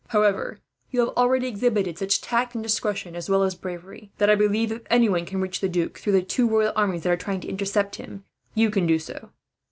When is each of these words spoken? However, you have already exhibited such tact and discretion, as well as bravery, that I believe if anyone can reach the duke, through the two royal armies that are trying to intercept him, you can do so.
However, 0.07 0.57
you 0.89 0.99
have 1.01 1.15
already 1.15 1.45
exhibited 1.47 1.99
such 1.99 2.21
tact 2.21 2.55
and 2.55 2.63
discretion, 2.63 3.15
as 3.15 3.29
well 3.29 3.43
as 3.43 3.53
bravery, 3.53 4.11
that 4.17 4.31
I 4.31 4.35
believe 4.35 4.71
if 4.71 4.81
anyone 4.89 5.27
can 5.27 5.39
reach 5.41 5.59
the 5.61 5.69
duke, 5.69 5.99
through 5.99 6.13
the 6.13 6.23
two 6.23 6.49
royal 6.49 6.73
armies 6.75 7.03
that 7.03 7.11
are 7.11 7.15
trying 7.15 7.41
to 7.41 7.47
intercept 7.47 7.97
him, 7.97 8.23
you 8.55 8.71
can 8.71 8.87
do 8.87 8.97
so. 8.97 9.29